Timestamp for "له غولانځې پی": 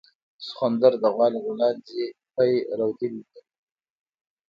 1.33-2.51